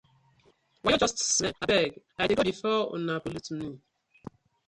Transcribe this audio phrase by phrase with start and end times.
[0.83, 1.89] Wayo just smell, I beg
[2.21, 3.67] I dey go befor una pollute mi.